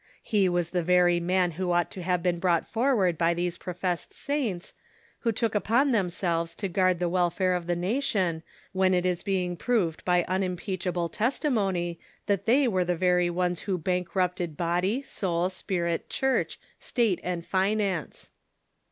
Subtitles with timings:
[0.23, 4.13] He was the very man who ought to have been brought forward by these professed
[4.13, 4.73] saints,
[5.19, 8.41] who took upon themselves to guard the welfare of the nation,
[8.71, 13.59] when it is being proved by un impeachable testimony that tliey were the very ones
[13.59, 18.31] who bankrupted body, soul, spirit, church, state and finance.